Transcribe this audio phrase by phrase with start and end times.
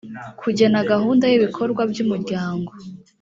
[0.41, 2.71] kugena gahunda y ibikorwa by umuryango